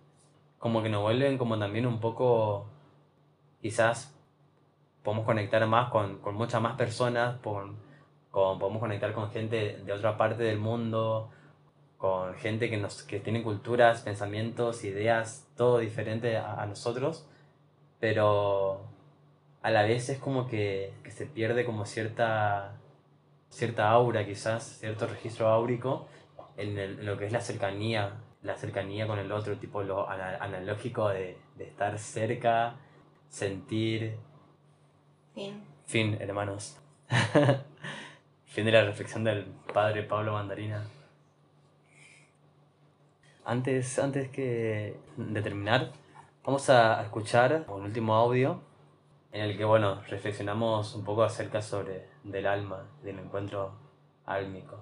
Como 0.59 0.83
que 0.83 0.88
nos 0.88 1.02
vuelven 1.02 1.38
como 1.38 1.59
también 1.59 1.87
un 1.87 2.00
poco, 2.00 2.67
quizás 3.61 4.14
podemos 5.02 5.25
conectar 5.25 5.64
más 5.67 5.90
con, 5.90 6.19
con 6.19 6.35
muchas 6.35 6.61
más 6.61 6.76
personas, 6.76 7.38
con- 7.40 7.76
podemos 8.33 8.78
conectar 8.78 9.12
con 9.12 9.31
gente 9.31 9.78
de 9.85 9.93
otra 9.93 10.17
parte 10.17 10.43
del 10.43 10.59
mundo, 10.59 11.31
con 11.99 12.35
gente 12.37 12.71
que, 12.71 12.78
nos, 12.78 13.02
que 13.02 13.21
tiene 13.21 13.43
culturas, 13.43 14.02
pensamientos, 14.02 14.85
ideas, 14.85 15.47
todo 15.57 15.78
diferente 15.78 16.37
a, 16.38 16.62
a 16.62 16.67
nosotros, 16.67 17.26
pero 18.00 18.83
a 19.62 19.71
la 19.71 19.83
vez 19.83 20.09
es 20.09 20.19
como 20.19 20.47
que, 20.49 20.93
que 21.05 21.11
se 21.11 21.26
pierde 21.26 21.64
como 21.64 21.85
cierta, 21.87 22.76
cierta 23.50 23.90
aura 23.90 24.25
quizás, 24.26 24.64
cierto 24.81 25.07
registro 25.07 25.49
áurico 25.49 26.07
en, 26.57 26.78
el- 26.78 27.00
en 27.00 27.07
lo 27.07 27.19
que 27.19 27.26
es 27.26 27.33
la 27.33 27.40
cercanía, 27.40 28.12
la 28.43 28.57
cercanía 28.57 29.07
con 29.09 29.19
el 29.19 29.33
otro, 29.33 29.57
tipo 29.57 29.83
lo 29.83 30.09
ana- 30.09 30.38
analógico 30.40 31.09
de, 31.09 31.37
de 31.57 31.64
estar 31.64 31.99
cerca, 31.99 32.76
sentir, 33.28 34.17
Fin. 35.35 35.62
Fin, 35.87 36.17
hermanos. 36.21 36.76
fin 38.47 38.64
de 38.64 38.73
la 38.73 38.85
reflexión 38.85 39.25
del 39.25 39.45
padre 39.73 40.02
Pablo 40.02 40.33
Mandarina. 40.33 40.85
Antes, 43.49 43.99
antes 43.99 44.28
que 44.28 45.00
de 45.17 45.40
terminar, 45.40 45.90
vamos 46.45 46.69
a 46.69 47.02
escuchar 47.02 47.64
un 47.69 47.81
último 47.81 48.14
audio 48.14 48.61
en 49.33 49.40
el 49.40 49.57
que, 49.57 49.64
bueno, 49.64 50.02
reflexionamos 50.02 50.95
un 50.95 51.02
poco 51.02 51.23
acerca 51.23 51.62
sobre 51.62 52.11
del 52.25 52.47
alma, 52.47 52.85
del 53.02 53.19
encuentro 53.19 53.73
álmico. 54.26 54.76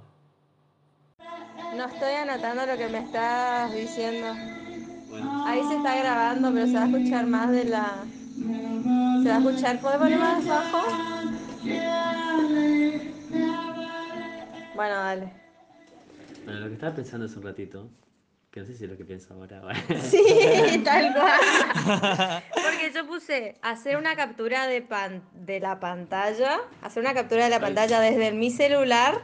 No 1.76 1.85
estoy 1.85 2.14
anotando 2.14 2.66
lo 2.66 2.76
que 2.76 2.88
me 2.88 2.99
estás 2.99 3.73
diciendo. 3.73 4.32
Ahí 5.46 5.62
se 5.68 5.76
está 5.76 5.96
grabando, 5.99 6.52
pero 6.52 6.66
se 6.66 6.73
va 6.73 6.82
a 6.82 6.87
escuchar 6.87 7.26
más 7.28 7.50
de 7.52 7.64
la. 7.66 8.04
Se 9.23 9.28
va 9.28 9.37
a 9.37 9.38
escuchar. 9.38 9.80
¿Puedes 9.80 9.99
poner 9.99 10.18
más 10.18 10.44
bajo? 10.44 10.78
Bueno, 14.75 14.94
dale. 14.96 15.32
Bueno, 16.44 16.61
lo 16.61 16.66
que 16.66 16.75
estaba 16.75 16.96
pensando 16.96 17.26
hace 17.26 17.38
un 17.38 17.44
ratito, 17.44 17.88
que 18.56 18.60
no 18.60 18.66
sé 18.66 18.75
si 18.75 18.84
es 18.84 18.90
lo 18.90 18.96
que 18.96 19.04
pienso 19.04 19.34
ahora. 19.34 19.60
Sí, 20.00 20.22
tal 20.84 21.12
cual. 21.12 22.42
Porque 22.54 22.90
yo 22.94 23.06
puse 23.06 23.54
hacer 23.60 23.98
una 23.98 24.16
captura 24.16 24.66
de, 24.66 24.80
pan, 24.80 25.22
de 25.34 25.60
la 25.60 25.78
pantalla, 25.78 26.60
hacer 26.80 27.02
una 27.02 27.12
captura 27.12 27.44
de 27.44 27.50
la 27.50 27.60
pantalla 27.60 28.00
desde 28.00 28.32
mi 28.32 28.50
celular, 28.50 29.20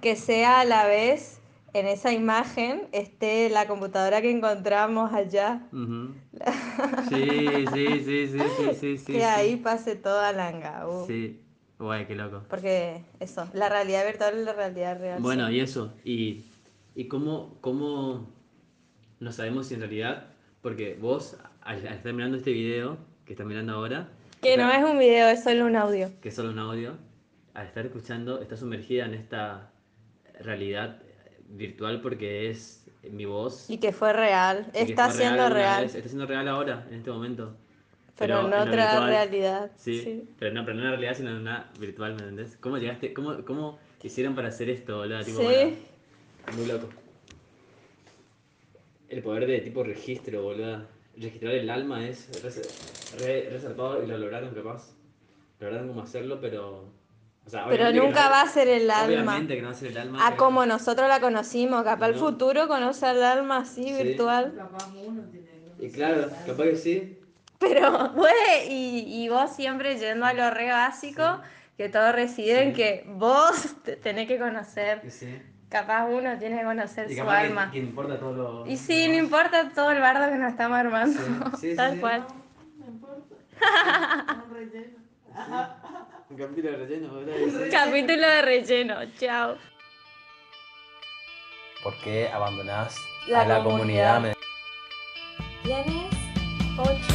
que 0.00 0.16
sea 0.16 0.58
a 0.58 0.64
la 0.64 0.86
vez 0.86 1.40
en 1.72 1.86
esa 1.86 2.12
imagen 2.12 2.88
esté 2.90 3.48
la 3.48 3.68
computadora 3.68 4.20
que 4.20 4.32
encontramos 4.32 5.12
allá, 5.12 5.62
Sí, 7.10 7.64
sí, 7.72 7.86
sí, 8.04 8.26
sí, 8.26 8.38
sí, 8.38 8.74
sí, 8.74 8.98
sí. 8.98 9.12
que 9.12 9.24
ahí 9.24 9.54
pase 9.54 9.94
toda 9.94 10.32
la 10.32 10.48
angau. 10.48 11.06
Sí, 11.06 11.40
guay, 11.78 12.06
qué 12.06 12.16
loco. 12.16 12.42
Porque 12.50 13.04
eso, 13.20 13.48
la 13.52 13.68
realidad 13.68 14.04
virtual 14.04 14.36
y 14.36 14.44
la 14.44 14.52
realidad 14.52 14.98
real. 14.98 15.22
Bueno, 15.22 15.46
sí. 15.46 15.54
y 15.54 15.60
eso, 15.60 15.94
y, 16.04 16.44
y 16.96 17.06
cómo, 17.06 17.56
cómo 17.60 18.33
no 19.20 19.32
sabemos 19.32 19.66
si 19.68 19.74
en 19.74 19.80
realidad, 19.80 20.26
porque 20.62 20.96
vos 21.00 21.36
al, 21.62 21.76
al 21.86 21.94
estar 21.94 22.12
mirando 22.12 22.36
este 22.38 22.52
video 22.52 22.96
que 23.24 23.32
estás 23.32 23.46
mirando 23.46 23.74
ahora, 23.74 24.08
Que 24.42 24.56
no 24.56 24.70
es 24.70 24.84
un 24.84 24.98
video, 24.98 25.28
es 25.28 25.42
solo 25.42 25.64
un 25.66 25.76
audio. 25.76 26.10
que 26.20 26.28
es 26.28 26.34
solo 26.34 26.50
un 26.50 26.58
audio, 26.58 26.96
al 27.54 27.66
estar 27.66 27.86
escuchando, 27.86 28.40
estás 28.42 28.60
sumergida 28.60 29.06
en 29.06 29.14
esta 29.14 29.70
realidad 30.40 31.00
virtual 31.48 32.00
porque 32.00 32.50
es 32.50 32.86
mi 33.10 33.24
voz. 33.24 33.68
Y 33.70 33.78
que 33.78 33.92
fue 33.92 34.12
real, 34.12 34.66
que 34.72 34.82
está 34.82 35.08
fue 35.10 35.18
siendo 35.20 35.48
real, 35.48 35.82
vez, 35.84 35.94
está 35.94 36.08
siendo 36.08 36.26
real 36.26 36.48
ahora, 36.48 36.86
en 36.90 36.96
este 36.98 37.10
momento. 37.10 37.56
pero, 38.18 38.40
en 38.44 38.50
lo 38.50 38.60
otra 38.62 38.64
virtual- 38.92 39.06
realidad. 39.08 39.70
Sí, 39.76 40.00
sí. 40.00 40.28
pero 40.38 40.52
no, 40.54 40.64
pero 40.64 40.74
no 40.76 40.80
en 40.82 40.90
la 40.90 40.90
realidad, 40.96 41.14
sino 41.16 41.30
en 41.30 41.36
una 41.36 41.70
virtual, 41.78 42.14
¿me 42.14 42.20
entendés? 42.20 42.56
¿Cómo 42.58 42.78
llegaste? 42.78 43.12
¿Cómo, 43.12 43.44
cómo 43.44 43.78
hicieron 44.02 44.34
para 44.34 44.48
hacer 44.48 44.68
esto, 44.70 44.98
boludo? 44.98 45.22
Sí. 45.22 45.32
para- 46.44 46.56
Muy 46.56 46.66
loco. 46.66 46.88
El 49.14 49.22
poder 49.22 49.46
de 49.46 49.60
tipo 49.60 49.84
registro, 49.84 50.42
boludo. 50.42 50.86
Registrar 51.16 51.54
el 51.54 51.70
alma 51.70 52.04
es 52.08 52.28
re, 52.42 52.50
re, 53.24 53.48
re 53.50 53.60
zarpado 53.60 54.02
y 54.02 54.06
lo 54.08 54.18
lograron 54.18 54.52
capaz. 54.52 54.90
Lograron 55.60 55.86
cómo 55.88 56.02
hacerlo, 56.02 56.40
pero... 56.40 56.92
O 57.46 57.50
sea, 57.50 57.66
Pero 57.68 57.92
nunca 57.92 58.24
no- 58.24 58.30
va 58.30 58.40
a 58.42 58.48
ser 58.48 58.66
el 58.68 58.90
alma. 58.90 59.06
Obviamente 59.34 59.54
que 59.54 59.62
no 59.62 59.68
va 59.68 59.74
a 59.74 59.76
ser 59.78 59.90
el 59.92 59.98
alma. 59.98 60.26
A 60.26 60.30
pero- 60.30 60.36
como 60.44 60.66
nosotros 60.66 61.08
la 61.08 61.20
conocimos, 61.20 61.84
capaz 61.84 62.08
el 62.08 62.14
futuro 62.16 62.66
conoce 62.66 63.06
al 63.06 63.22
alma 63.22 63.58
así, 63.58 63.84
Sí. 63.84 64.02
virtual. 64.02 64.52
Y 65.78 65.90
claro, 65.90 66.30
capaz 66.46 66.64
que 66.64 66.76
sí. 66.76 67.18
Pero, 67.60 68.10
güey, 68.14 68.32
y, 68.68 69.24
y 69.24 69.28
vos 69.28 69.54
siempre 69.54 69.96
yendo 69.98 70.24
a 70.26 70.32
lo 70.32 70.50
re 70.50 70.70
básico, 70.70 71.40
que 71.76 71.88
todo 71.88 72.10
reside 72.12 72.62
en 72.62 72.72
que 72.72 73.04
vos 73.06 73.76
te 73.84 73.94
tenés 73.96 74.26
que 74.26 74.38
conocer. 74.38 75.02
Sí. 75.10 75.28
Capaz 75.68 76.04
uno 76.06 76.38
tiene 76.38 76.58
que 76.58 76.64
conocer 76.64 77.10
Y 77.10 77.16
su 77.16 77.24
que- 77.24 77.30
alma. 77.30 77.70
que 77.70 77.78
importa 77.78 78.18
todo 78.18 78.32
lo... 78.64 78.66
Y 78.66 78.76
sí, 78.76 79.08
no 79.08 79.14
importa 79.14 79.70
todo 79.74 79.90
el 79.90 80.00
bardo 80.00 80.30
que 80.30 80.36
nos 80.38 80.52
estamos 80.52 80.78
armando. 80.78 81.20
Sí, 81.20 81.26
sí, 81.60 81.70
sí, 81.70 81.76
Tal 81.76 81.92
sí. 81.94 82.00
cual. 82.00 82.26
Un 86.30 86.36
capítulo 86.38 86.70
de 86.70 86.76
relleno, 86.76 87.20
y 87.22 87.50
sí. 87.50 87.70
Capítulo 87.70 88.26
de 88.28 88.42
relleno. 88.42 88.94
Chao. 89.18 89.56
¿Por 91.82 91.94
qué 92.02 92.28
abandonás 92.28 92.96
La 93.28 93.42
a 93.42 93.46
la 93.46 93.62
comunidad. 93.62 94.14
comunidad? 94.14 94.36
Tienes 95.62 96.14
8 96.78 97.13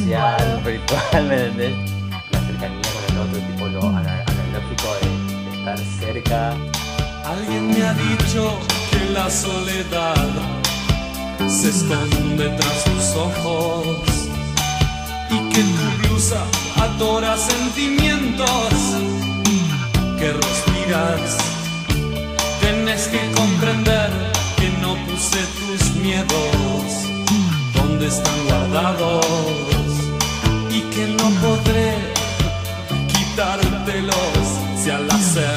social, 0.00 0.62
virtual, 0.64 1.24
¿me 1.28 1.34
entendés? 1.34 1.74
La 2.30 2.40
cercanía 2.40 2.82
con 2.92 3.14
el 3.14 3.20
otro, 3.22 3.40
tipo 3.48 3.66
lo 3.68 3.88
ana- 3.96 4.24
analógico 4.26 4.88
de, 5.00 5.08
de 5.50 5.58
estar 5.58 5.78
cerca. 6.00 6.54
Alguien 7.24 7.70
me 7.70 7.82
ha 7.82 7.92
dicho 7.94 8.58
que 8.90 9.10
la 9.12 9.30
soledad 9.30 10.26
se 11.48 11.68
esconde 11.70 12.48
tras 12.50 12.84
tus 12.84 13.16
ojos 13.16 13.86
y 15.30 15.38
que 15.52 15.60
tu 15.62 16.08
blusa 16.08 16.42
atora 16.80 17.36
sentimientos 17.36 18.70
que 20.18 20.32
respiras. 20.32 21.36
Tienes 22.60 23.08
que 23.08 23.20
comprender 23.32 24.10
que 24.56 24.68
no 24.80 24.94
puse 25.06 25.40
tus 25.58 25.90
miedos 25.96 26.84
donde 27.74 28.06
están 28.06 28.44
guardados 28.48 29.26
que 30.96 31.06
no 31.08 31.28
podré 31.42 31.92
quitártelos 33.12 34.46
si 34.82 34.88
al 34.88 35.10
hacerlo 35.10 35.55